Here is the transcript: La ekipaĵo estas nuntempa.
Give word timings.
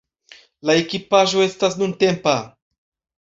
La 0.69 0.75
ekipaĵo 0.83 1.43
estas 1.47 1.77
nuntempa. 1.81 2.35